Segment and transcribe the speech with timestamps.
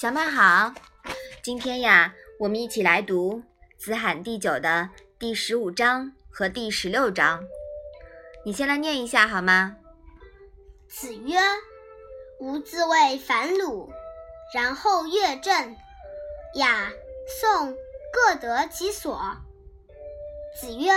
[0.00, 0.72] 小麦好，
[1.42, 3.34] 今天呀，我们一起来读
[3.76, 7.42] 《子罕第九》的第十五章和第十六章。
[8.44, 9.74] 你先来念一下好吗？
[10.86, 11.36] 子曰
[12.38, 13.90] ：“吾自谓反鲁，
[14.54, 15.76] 然后乐正。
[16.54, 16.92] 雅、
[17.40, 17.74] 颂
[18.12, 19.20] 各得其所。”
[20.60, 20.92] 子曰：“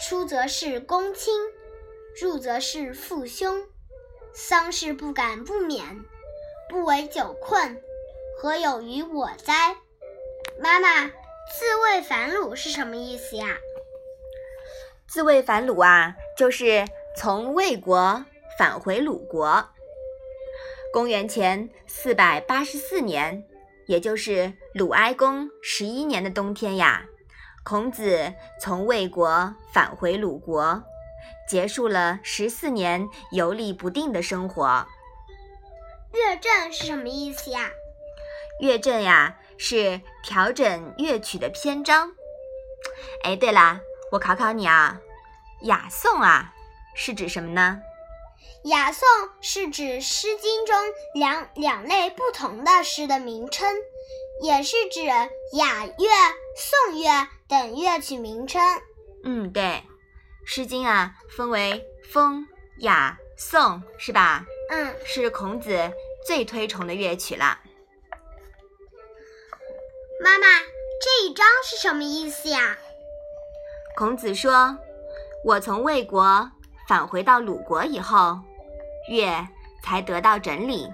[0.00, 1.34] 出则是公卿，
[2.18, 3.66] 入则是父兄。
[4.32, 6.02] 丧事不敢不免，
[6.70, 7.78] 不为酒困。”
[8.38, 9.74] 何有于我哉？
[10.60, 13.56] 妈妈，自卫反鲁是什么意思呀？
[15.08, 16.84] 自卫反鲁啊，就是
[17.16, 18.26] 从魏国
[18.58, 19.66] 返回鲁国。
[20.92, 23.42] 公元前四百八十四年，
[23.86, 27.06] 也就是鲁哀公十一年的冬天呀，
[27.64, 30.82] 孔子从魏国返回鲁国，
[31.48, 34.86] 结束了十四年游历不定的生活。
[36.12, 37.70] 乐正是什么意思呀？
[38.60, 42.12] 乐正呀，是调整乐曲的篇章。
[43.22, 43.80] 哎，对啦，
[44.12, 44.98] 我考考你啊，
[45.62, 46.54] 雅颂啊，
[46.94, 47.80] 是指什么呢？
[48.64, 49.06] 雅颂
[49.40, 50.74] 是指《诗经》中
[51.14, 53.68] 两两类不同的诗的名称，
[54.42, 56.08] 也是指雅乐、
[56.56, 58.60] 颂乐等乐曲名称。
[59.22, 59.62] 嗯，对，
[60.44, 62.46] 《诗经》啊，分为风、
[62.78, 64.44] 雅、颂，是吧？
[64.70, 65.92] 嗯，是孔子
[66.26, 67.60] 最推崇的乐曲了。
[70.18, 70.46] 妈妈，
[70.98, 72.78] 这一章是什么意思呀？
[73.94, 74.78] 孔子说
[75.44, 76.50] ：“我从魏国
[76.88, 78.40] 返回到鲁国以后，
[79.10, 79.46] 乐
[79.84, 80.90] 才得到整理，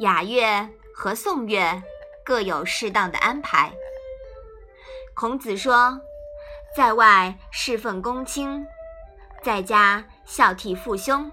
[0.00, 1.80] 雅乐和颂乐
[2.24, 3.72] 各有适当的安排。”
[5.14, 6.00] 孔子说
[6.76, 8.66] ：“在外侍奉公卿，
[9.44, 11.30] 在家孝悌父兄，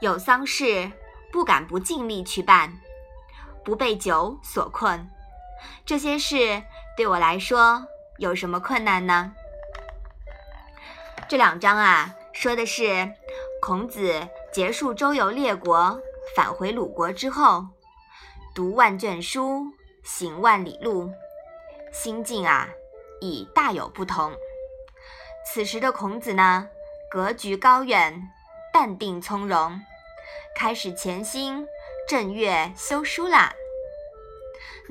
[0.00, 0.92] 有丧事
[1.32, 2.72] 不敢不尽力去办，
[3.64, 5.10] 不被酒所困。”
[5.84, 6.62] 这些事
[6.96, 7.86] 对我来说
[8.18, 9.32] 有什么困难呢？
[11.28, 13.12] 这两章啊，说的是
[13.60, 16.00] 孔子结束周游列国，
[16.34, 17.66] 返回鲁国之后，
[18.54, 19.66] 读万卷书，
[20.04, 21.10] 行万里路，
[21.92, 22.68] 心境啊
[23.20, 24.32] 已大有不同。
[25.46, 26.68] 此时的孔子呢，
[27.10, 28.28] 格局高远，
[28.72, 29.80] 淡定从容，
[30.56, 31.66] 开始潜心
[32.08, 33.52] 正月修书啦。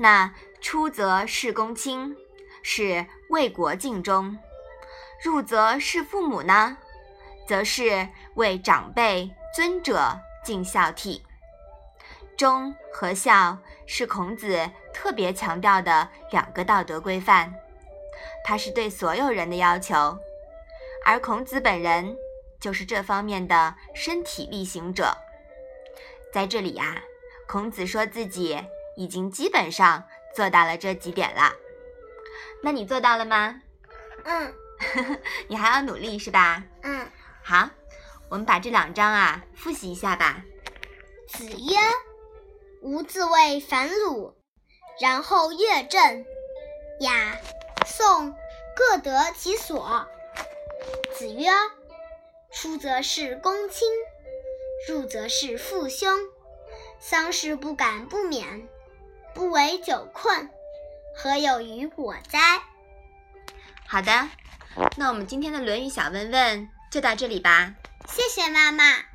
[0.00, 0.34] 那。
[0.62, 2.14] 出则事公卿，
[2.62, 4.36] 是为国尽忠；
[5.24, 6.76] 入则事父母呢，
[7.48, 11.22] 则是为长辈尊者尽孝悌。
[12.36, 13.56] 忠和孝
[13.86, 17.54] 是孔子特别强调的两个道德规范，
[18.44, 20.18] 它是对所有人的要求，
[21.06, 22.14] 而孔子本人
[22.60, 25.16] 就是这方面的身体力行者。
[26.34, 27.02] 在这里呀，
[27.48, 28.62] 孔子说自己
[28.96, 30.04] 已经基本上。
[30.32, 31.52] 做到了这几点了，
[32.62, 33.60] 那你做到了吗？
[34.22, 34.54] 嗯，
[35.48, 36.62] 你还要努力是吧？
[36.82, 37.04] 嗯，
[37.42, 37.68] 好，
[38.28, 40.44] 我们把这两章啊复习一下吧。
[41.26, 41.76] 子曰
[42.80, 44.36] ：“吾自谓反鲁，
[45.00, 46.24] 然后乐正。
[47.00, 47.36] 雅、
[47.84, 48.32] 颂
[48.76, 50.06] 各得其所。”
[51.18, 51.50] 子曰
[52.54, 53.88] ：“出则是公卿，
[54.88, 56.16] 入则是父兄。
[57.00, 58.68] 丧事不敢不免。”
[59.50, 60.48] 不为酒困，
[61.12, 62.62] 何有于我哉？
[63.84, 64.28] 好的，
[64.96, 67.74] 那我们今天的《论语》小问问就到这里吧。
[68.06, 69.09] 谢谢妈妈。